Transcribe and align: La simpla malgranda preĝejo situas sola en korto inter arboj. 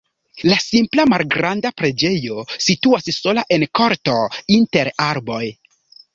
La 0.51 0.55
simpla 0.61 1.03
malgranda 1.11 1.71
preĝejo 1.81 2.47
situas 2.69 3.11
sola 3.19 3.45
en 3.59 3.67
korto 3.83 4.19
inter 4.59 4.93
arboj. 5.11 5.45